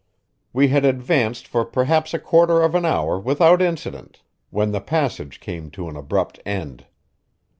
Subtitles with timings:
[0.51, 5.39] We had advanced for perhaps a quarter of an hour without incident when the passage
[5.39, 6.87] came to an abrupt end.